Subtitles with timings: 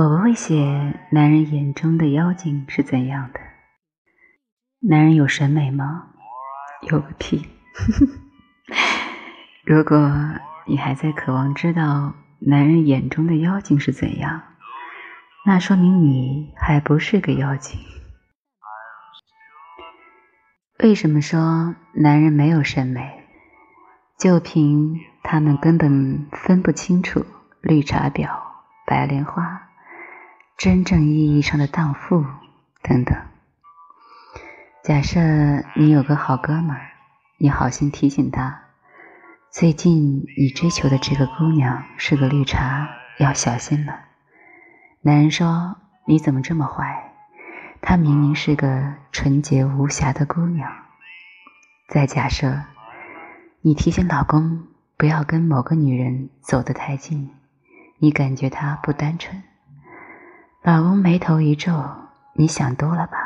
[0.00, 3.40] 我不会写男人眼中的妖精是怎样的。
[4.78, 6.06] 男人有审美吗？
[6.88, 7.46] 有个屁！
[9.62, 10.10] 如果
[10.64, 14.40] 你还在渴望知道男人眼中的妖精是怎样，
[15.44, 17.78] 那说明你还不是个妖精。
[20.78, 23.26] 为什么说男人没有审美？
[24.18, 27.26] 就凭他们根本分不清楚
[27.60, 28.30] 绿茶婊、
[28.86, 29.68] 白莲花、
[30.60, 32.22] 真正意义上的荡妇
[32.82, 33.16] 等等。
[34.84, 35.18] 假设
[35.74, 36.90] 你有个好哥们儿，
[37.38, 38.64] 你好心提醒他，
[39.50, 44.00] 最近你追求的这个姑娘是个绿茶，要小心了。
[45.00, 47.10] 男人说：“你怎么这么坏？
[47.80, 50.70] 她明明是个纯洁无瑕的姑娘。”
[51.88, 52.64] 再假设
[53.62, 54.66] 你提醒老公
[54.98, 57.30] 不要跟某个女人走得太近，
[57.96, 59.42] 你感觉她不单纯，
[60.62, 61.72] 老公眉头一皱
[62.36, 63.16] ：“你想多了吧？”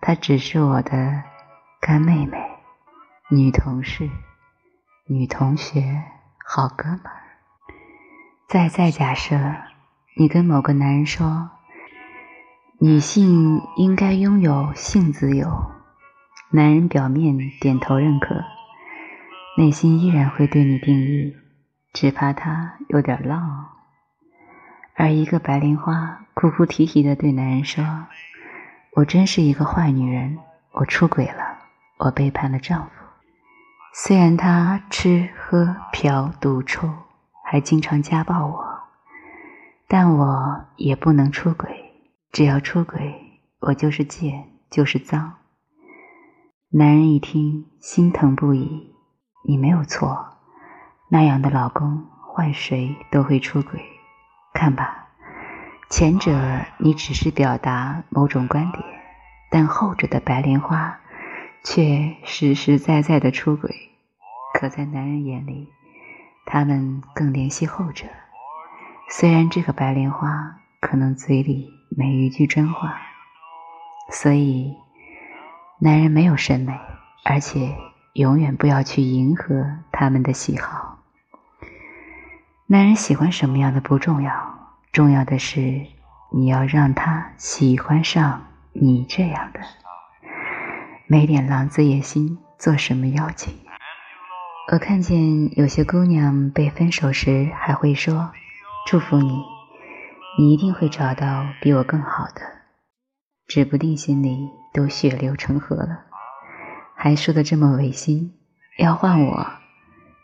[0.00, 1.24] 她只是我的
[1.80, 2.38] 干妹妹、
[3.28, 4.08] 女同事、
[5.08, 6.04] 女同学、
[6.46, 7.24] 好哥们儿。
[8.48, 9.36] 再再假设，
[10.16, 11.50] 你跟某个男人说，
[12.78, 15.72] 女性应该拥有性自由，
[16.50, 18.44] 男人表面点头认可，
[19.58, 21.36] 内心依然会对你定义，
[21.92, 23.70] 只怕他有点浪。
[24.94, 27.84] 而一个白莲花哭哭啼啼的对男人说。
[28.96, 30.38] 我真是一个坏女人，
[30.70, 31.58] 我出轨了，
[31.98, 32.90] 我背叛了丈夫。
[33.92, 36.88] 虽然他吃喝嫖赌抽，
[37.44, 38.64] 还经常家暴我，
[39.88, 41.70] 但我也不能出轨。
[42.30, 43.14] 只要出轨，
[43.60, 45.34] 我就是贱，就是脏。
[46.70, 48.94] 男人一听，心疼不已。
[49.44, 50.38] 你没有错，
[51.08, 53.80] 那样的老公换谁都会出轨。
[54.52, 55.03] 看吧。
[55.90, 56.32] 前者
[56.78, 58.82] 你只是表达某种观点，
[59.50, 60.98] 但后者的白莲花
[61.62, 63.90] 却实实在在的出轨。
[64.54, 65.68] 可在男人眼里，
[66.46, 68.06] 他们更怜惜后者。
[69.08, 72.96] 虽然这个白莲花可能嘴里没一句真话，
[74.10, 74.74] 所以
[75.78, 76.72] 男人没有审美，
[77.24, 77.76] 而且
[78.14, 80.98] 永远不要去迎合他们的喜好。
[82.66, 84.53] 男人喜欢什么样的不重要。
[84.94, 85.88] 重要的是，
[86.30, 89.58] 你要让他喜欢上你这样的，
[91.08, 93.52] 没点狼子野心，做什么妖精？
[94.72, 98.30] 我看见有些姑娘被分手时还会说
[98.86, 99.42] ：“祝福你，
[100.38, 102.42] 你一定会找到比我更好的。”
[103.48, 106.04] 指不定心里都血流成河了，
[106.94, 108.32] 还说的这么违心。
[108.78, 109.44] 要换我，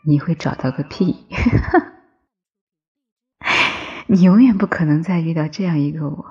[0.07, 1.27] 你会找到个屁！
[4.13, 6.25] 你永远不可能再遇到这样一个我，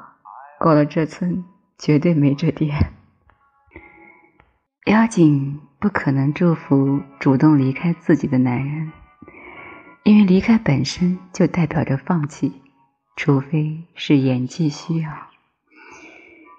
[0.58, 1.46] 过了这村
[1.78, 2.92] 绝对没这店。
[4.84, 8.92] 妖精不可能祝福主动离开自己的男人，
[10.02, 12.60] 因为离开本身就代表着放弃，
[13.16, 15.10] 除非是演技需要。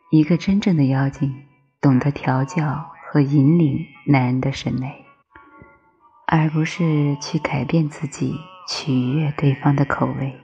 [0.09, 1.43] 一个真正的妖精
[1.79, 5.05] 懂得调教和引领男人的审美，
[6.25, 10.35] 而不是去改变自己取悦对方的口味。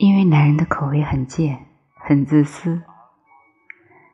[0.00, 2.80] 因为男人的口味很贱，很自私，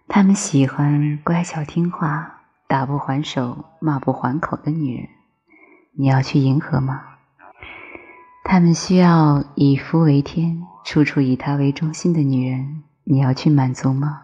[0.08, 5.08] 他们喜欢乖巧听话、打不还手、骂不还口的女人。
[5.92, 7.02] 你要去迎合吗？
[8.42, 12.82] 他们需要以夫为天、处处以他为中心的女人。
[13.04, 14.22] 你要去满足吗？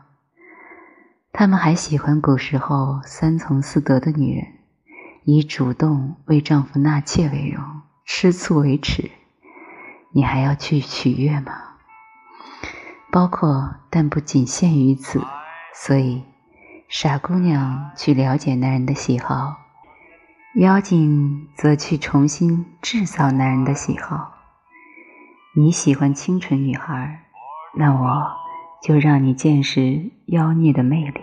[1.33, 4.49] 他们还喜欢古时候三从四德的女人，
[5.23, 7.65] 以主动为丈夫纳妾为荣，
[8.05, 9.13] 吃醋为耻。
[10.13, 11.53] 你还要去取悦吗？
[13.11, 15.21] 包括但不仅限于此。
[15.75, 16.23] 所以，
[16.89, 19.57] 傻姑娘去了解男人的喜好，
[20.57, 24.35] 妖精则去重新制造男人的喜好。
[25.57, 27.25] 你喜欢清纯女孩，
[27.75, 28.33] 那我
[28.83, 31.21] 就让你见识妖孽的魅力；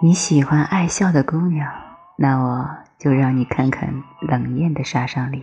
[0.00, 1.68] 你喜欢爱笑的姑娘，
[2.16, 5.42] 那我就让你看看冷艳的杀伤力。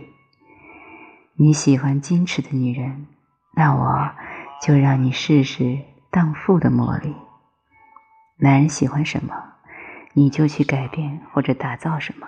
[1.40, 3.06] 你喜欢矜持的女人，
[3.54, 4.10] 那我
[4.60, 5.78] 就让你试试
[6.10, 7.14] 荡妇的魔力。
[8.38, 9.32] 男人喜欢什么，
[10.14, 12.26] 你就去改变或者打造什么。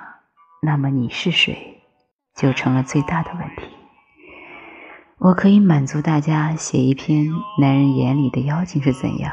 [0.62, 1.82] 那么你是谁，
[2.36, 3.64] 就成了最大的问题。
[5.18, 7.26] 我可以满足大家写一篇
[7.60, 9.32] 男人眼里的妖精是怎样，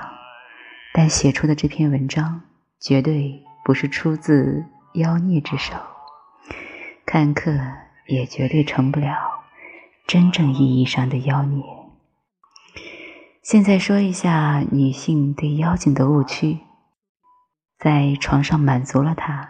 [0.91, 2.41] 但写出的这篇文章
[2.79, 4.65] 绝对不是出自
[4.95, 5.75] 妖孽之手，
[7.05, 7.51] 看客
[8.07, 9.26] 也绝对成不了。
[10.07, 11.61] 真正意义上的妖孽，
[13.43, 16.59] 现在说一下女性对妖精的误区：
[17.77, 19.49] 在床上满足了她，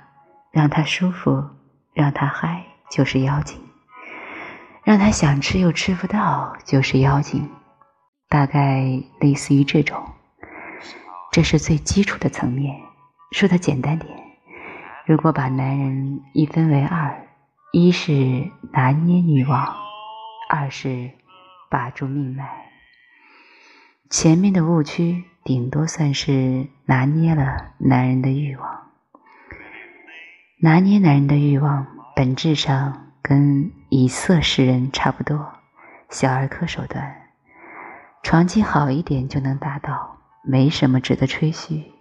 [0.52, 1.46] 让她舒服，
[1.94, 3.60] 让她嗨，就是妖精；
[4.84, 7.48] 让她想吃又吃不到，就是妖精。
[8.28, 10.04] 大概类似于这种。
[11.32, 12.76] 这是最基础的层面。
[13.32, 14.12] 说的简单点，
[15.06, 17.28] 如果把男人一分为二，
[17.74, 19.76] 一是拿捏女王，
[20.50, 21.12] 二是
[21.70, 22.72] 把住命脉。
[24.10, 28.92] 前面的误区顶多算是拿捏了男人的欲望，
[30.62, 35.54] 拿捏男人的欲望本质上跟以色示人差不多，
[36.10, 37.30] 小儿科手段，
[38.24, 41.92] 床技好一点就能达到，没什么值得吹嘘。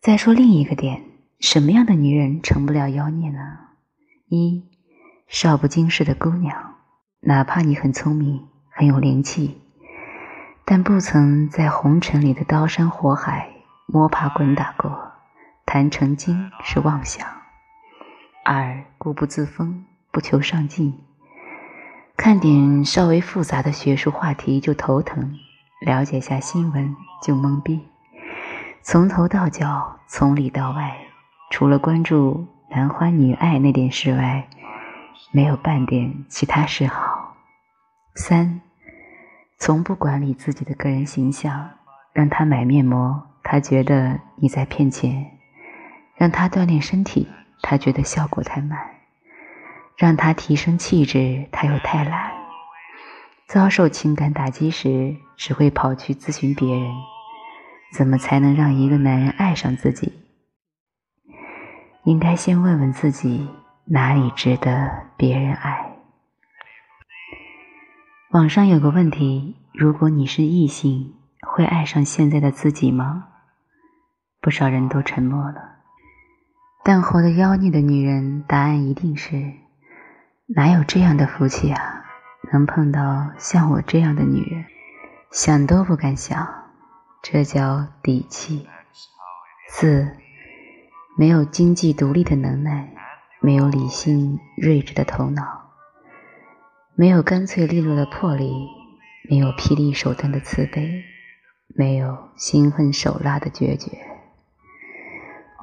[0.00, 1.04] 再说另一个点，
[1.38, 3.38] 什么样的女人成不了妖孽呢？
[4.28, 4.68] 一
[5.32, 6.74] 少不经事的姑娘，
[7.20, 9.60] 哪怕你很聪明，很有灵气。
[10.64, 13.48] 但不曾在红尘里的刀山火海
[13.86, 15.12] 摸爬滚打过，
[15.64, 17.24] 谈成精是妄想。
[18.44, 20.98] 二固步自封，不求上进，
[22.16, 25.38] 看点稍微复杂的学术话题就头疼，
[25.86, 27.86] 了解下新闻就懵逼。
[28.82, 30.96] 从头到脚，从里到外，
[31.50, 34.48] 除了关注男欢女爱那点事外，
[35.32, 37.36] 没有半点其他嗜好。
[38.14, 38.60] 三。
[39.58, 41.72] 从不管理自己的个人形象，
[42.14, 45.22] 让他买面膜，他觉得你在骗钱；
[46.16, 47.28] 让他锻炼身体，
[47.60, 48.78] 他觉得效果太慢；
[49.98, 52.32] 让他提升气质，他又太懒。
[53.46, 56.90] 遭受情感打击时，只会跑去咨询别人。
[57.92, 60.14] 怎么才能让一个男人爱上自己？
[62.04, 63.46] 应该先问问自己，
[63.84, 65.96] 哪里值得别人爱。
[68.30, 73.28] 网上有个问题：如果你是异性，会爱上现在的自己吗？
[74.40, 75.78] 不少人都沉默了。
[76.84, 79.52] 但活得妖孽的女人，答案一定是：
[80.46, 82.04] 哪有这样的福气啊？
[82.52, 84.64] 能碰到像我这样的女人，
[85.30, 86.48] 想都不敢想。
[87.22, 88.66] 这叫底气。
[89.68, 90.16] 四，
[91.18, 92.94] 没有经济独立的能耐，
[93.40, 95.70] 没有理性睿智的头脑。
[96.94, 98.68] 没有干脆利落的魄力，
[99.28, 101.02] 没有霹雳手段的慈悲，
[101.68, 103.98] 没有心狠手辣的决绝。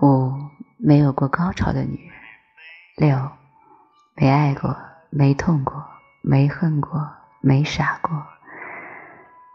[0.02, 0.34] 五，
[0.78, 3.10] 没有过高潮的女人。
[3.10, 3.32] 六，
[4.16, 4.76] 没爱过，
[5.12, 5.86] 没痛过，
[6.22, 7.08] 没恨过，
[7.42, 8.26] 没傻过。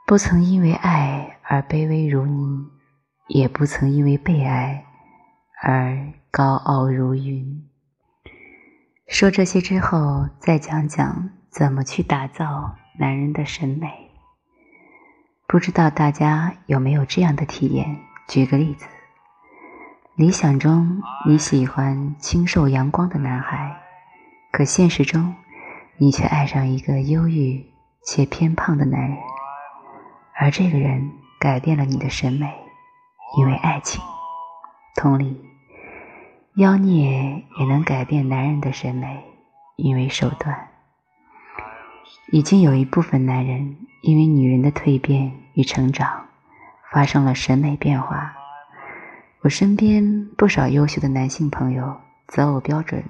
[0.06, 2.68] 不曾因为爱而卑微如泥，
[3.26, 4.84] 也不曾因为被爱
[5.62, 7.68] 而高傲如云。
[9.12, 11.28] 说这些之后，再讲讲。
[11.50, 13.86] 怎么去打造男人的审美？
[15.46, 17.98] 不知道大家有没有这样的体验？
[18.26, 18.86] 举个例子，
[20.16, 23.76] 理想中你喜欢清瘦阳光的男孩，
[24.50, 25.34] 可现实中
[25.98, 27.62] 你却爱上一个忧郁
[28.06, 29.18] 且偏胖的男人，
[30.40, 32.50] 而这个人改变了你的审美，
[33.36, 34.02] 因为爱情。
[34.96, 35.38] 同理，
[36.56, 39.24] 妖孽也能改变男人的审美，
[39.76, 40.68] 因为手段。
[42.30, 46.26] 已经有一部分男人因为女人的蜕变与成长，
[46.92, 48.34] 发生了审美变化。
[49.40, 53.02] 我身边不少优秀的男性朋友择偶标准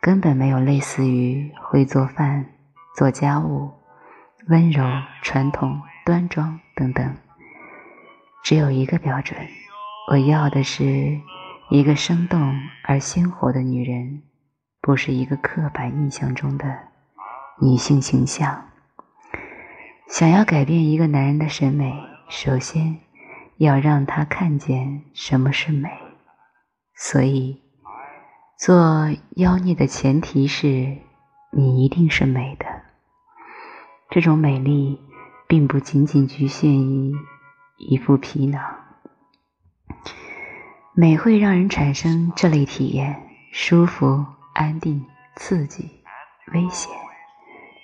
[0.00, 2.44] 根本没有类似于会做饭、
[2.96, 3.70] 做家务、
[4.48, 4.84] 温柔、
[5.22, 7.14] 传统、端庄等等，
[8.42, 9.38] 只有一个标准：
[10.10, 11.20] 我要的是
[11.70, 14.22] 一个生动而鲜活的女人，
[14.80, 16.66] 不是一个刻板印象中的。
[17.60, 18.68] 女性形象，
[20.08, 21.94] 想要改变一个男人的审美，
[22.28, 22.98] 首先
[23.58, 25.88] 要让他看见什么是美。
[26.96, 27.62] 所以，
[28.58, 30.98] 做妖孽的前提是
[31.52, 32.66] 你一定是美的。
[34.10, 35.00] 这种美丽
[35.46, 37.14] 并不仅仅局限于
[37.78, 38.60] 一副皮囊，
[40.96, 43.20] 美会让人产生这类体验：
[43.50, 45.90] 舒服、安定、刺激、
[46.52, 46.94] 危险。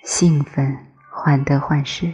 [0.05, 0.77] 兴奋，
[1.11, 2.13] 患得患失。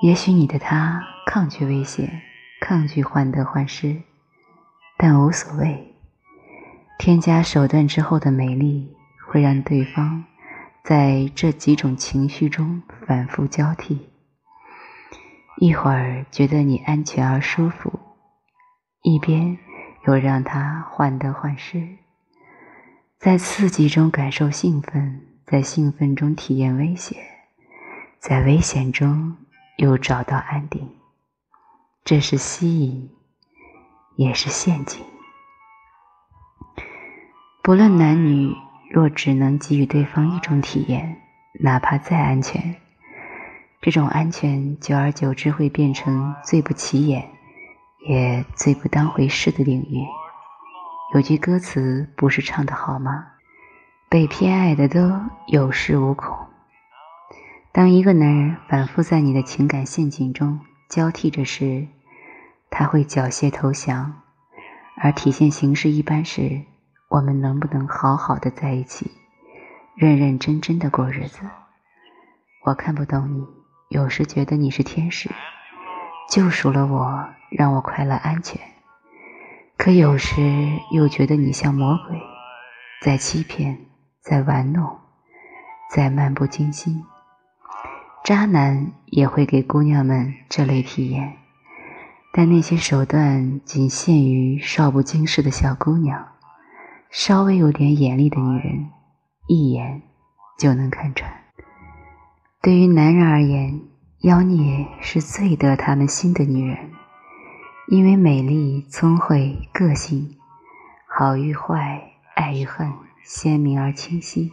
[0.00, 2.22] 也许你的他抗拒危险，
[2.58, 4.00] 抗拒患得患失，
[4.96, 5.94] 但无所谓。
[6.98, 8.96] 添加手段之后的美丽，
[9.28, 10.24] 会让对方
[10.82, 14.08] 在这几种情绪中反复交替。
[15.58, 18.00] 一会儿觉得你安全而舒服，
[19.04, 19.56] 一边
[20.06, 21.98] 又让他患得患失，
[23.18, 25.20] 在刺激中感受兴奋。
[25.46, 27.22] 在兴奋中体验危险，
[28.18, 29.36] 在危险中
[29.76, 30.88] 又找到安定。
[32.02, 33.10] 这是吸引，
[34.16, 35.04] 也是陷阱。
[37.62, 38.54] 不论男女，
[38.90, 41.20] 若只能给予对方一种体验，
[41.60, 42.76] 哪怕再安全，
[43.82, 47.28] 这种安全久而久之会变成最不起眼，
[48.06, 50.04] 也最不当回事的领域。
[51.14, 53.26] 有句歌词不是唱的好吗？
[54.08, 55.00] 被偏爱的都
[55.48, 56.36] 有恃无恐。
[57.72, 61.88] 当一个男人反复在你的情感陷阱中交替着时，
[62.70, 64.22] 他会缴械投降，
[64.96, 66.62] 而体现形式一般是：
[67.08, 69.10] 我们能不能好好的在一起，
[69.96, 71.40] 认认真真的过日子？
[72.64, 73.44] 我看不懂你，
[73.88, 75.30] 有时觉得你是天使，
[76.28, 78.58] 救赎了我，让我快乐安全；
[79.76, 80.40] 可有时
[80.92, 82.20] 又觉得你像魔鬼，
[83.02, 83.86] 在欺骗，
[84.20, 84.98] 在玩弄，
[85.90, 87.04] 在漫不经心。
[88.24, 91.36] 渣男也会给姑娘们这类体验。
[92.32, 96.26] 但那些手段仅限于少不经事的小姑娘，
[97.10, 98.90] 稍微有点眼力的女人，
[99.46, 100.02] 一眼
[100.58, 101.30] 就能看穿。
[102.60, 103.82] 对于男人而言，
[104.24, 106.92] 妖孽是最得他们心的女人，
[107.88, 110.38] 因为美丽、聪慧、个性，
[111.06, 112.00] 好与坏、
[112.34, 112.90] 爱与恨，
[113.22, 114.50] 鲜明而清晰。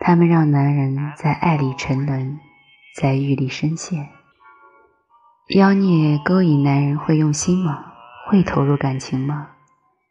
[0.00, 2.40] 他们让男人在爱里沉沦，
[3.00, 4.08] 在欲里深陷。
[5.54, 7.84] 妖孽勾引男人会用心吗？
[8.28, 9.50] 会投入感情吗？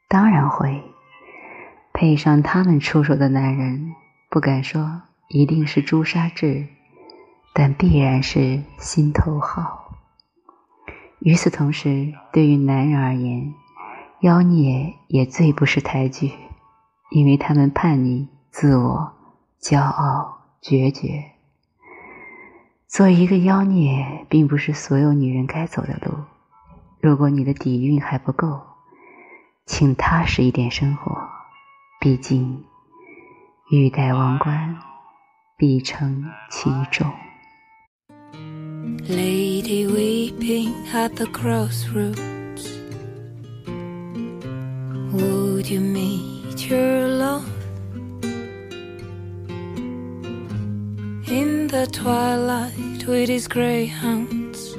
[0.08, 0.82] 当然会。
[1.92, 3.94] 配上他们出手的男人，
[4.30, 6.70] 不敢说一定是朱砂痣，
[7.58, 9.96] 但必然是心头好。
[11.20, 13.54] 与此同时，对于男人而言，
[14.20, 16.34] 妖孽也最不识抬举，
[17.12, 19.14] 因为他们叛逆、自我、
[19.62, 21.32] 骄傲、决绝。
[22.90, 26.14] 做一个妖孽，并不是所有女人该走的路。
[27.00, 28.62] 如果你的底蕴还不够，
[29.66, 31.30] 请踏实一点生活。
[32.02, 32.66] 毕竟，
[33.72, 34.78] 欲戴王冠，
[35.56, 37.10] 必承其重。
[39.04, 42.70] Lady weeping at the crossroads.
[45.14, 47.48] Would you meet your love
[51.28, 54.74] in the twilight with his greyhounds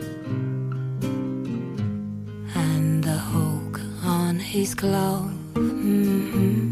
[2.54, 5.32] and the hawk on his glove?
[5.54, 6.66] Mm -hmm.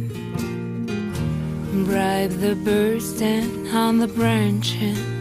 [1.86, 5.13] Bribe the birds down on the branches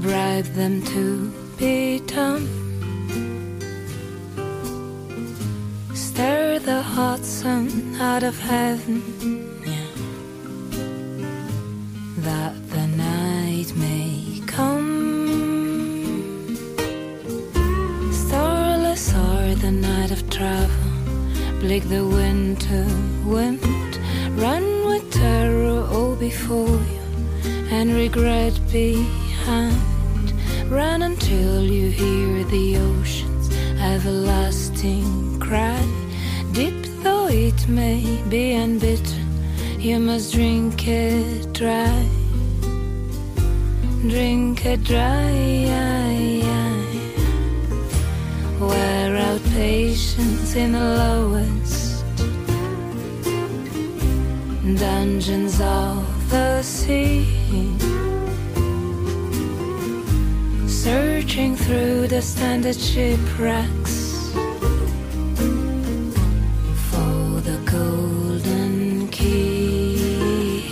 [0.00, 2.48] bribe them to be dumb.
[5.94, 9.02] Stir the hot sun out of heaven
[12.18, 14.90] that the night may come.
[18.12, 20.90] Starless are the night of travel,
[21.60, 22.86] bleak the winter
[23.24, 23.62] wind.
[24.36, 27.04] Run with terror all before you,
[27.70, 28.58] and regret
[29.44, 30.32] behind.
[30.70, 33.48] Run until you hear the ocean's
[33.78, 35.84] everlasting cry.
[36.52, 39.22] Deep though it may be and bitter,
[39.78, 42.08] you must drink it dry
[44.08, 45.22] drink it dry.
[48.60, 52.04] Wear out patience in the lowest
[54.78, 57.33] dungeons of the sea.
[61.14, 64.32] Searching through the standard shipwrecks
[66.90, 70.68] for the golden key,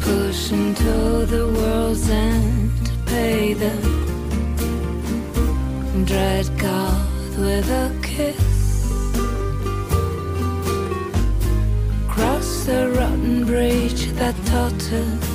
[0.00, 3.76] pushing to the world's end pay the
[6.04, 8.90] dread God with a kiss.
[12.08, 15.27] Cross the rotten bridge that totters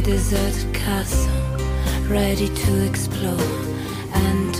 [0.00, 1.32] deserted castle,
[2.08, 3.68] ready to explore
[4.12, 4.54] and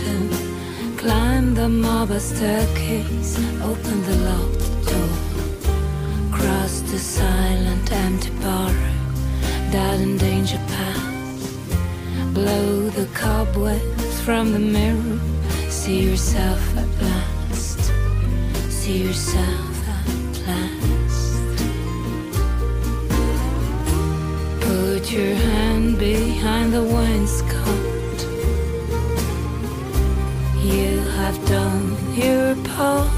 [0.99, 6.29] Climb the marble staircase, open the locked door.
[6.29, 8.93] Cross the silent empty barrow,
[9.71, 12.33] that in danger path.
[12.33, 15.19] Blow the cobwebs from the mirror,
[15.69, 17.79] see yourself at last.
[18.69, 20.78] See yourself at last.
[26.79, 28.19] The wainscot
[30.63, 31.85] You have done.
[32.15, 33.09] your part.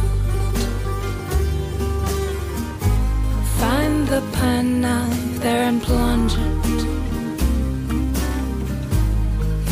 [3.60, 6.82] Find the pen knife there and plunge it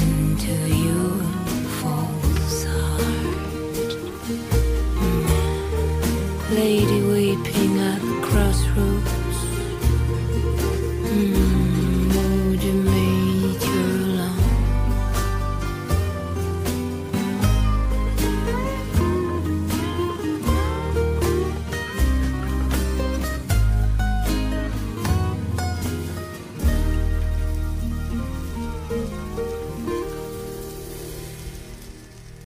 [0.06, 0.56] into
[0.86, 1.16] your
[1.80, 3.92] false heart.
[6.60, 6.99] Lady